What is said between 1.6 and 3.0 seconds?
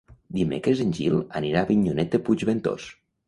a Avinyonet de Puigventós.